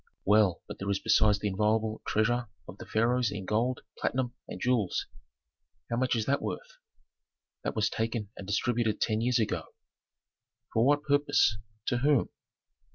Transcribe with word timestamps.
"Well, 0.25 0.63
but 0.67 0.79
there 0.79 0.89
is 0.89 0.97
besides 0.97 1.37
the 1.37 1.47
inviolable 1.47 2.01
treasure 2.07 2.47
of 2.67 2.79
the 2.79 2.87
pharaohs 2.87 3.29
in 3.31 3.45
gold, 3.45 3.81
platinum, 3.99 4.33
and 4.47 4.59
jewels; 4.59 5.05
how 5.91 5.97
much 5.97 6.15
is 6.15 6.25
that 6.25 6.41
worth?" 6.41 6.79
"That 7.63 7.75
was 7.75 7.87
taken 7.87 8.31
and 8.35 8.47
distributed 8.47 8.99
ten 8.99 9.21
years 9.21 9.37
ago." 9.37 9.75
"For 10.73 10.83
what 10.83 11.03
purpose? 11.03 11.57
To 11.85 11.99
whom?" 11.99 12.29